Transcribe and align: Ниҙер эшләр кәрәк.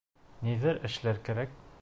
Ниҙер 0.47 0.81
эшләр 0.91 1.23
кәрәк. 1.29 1.57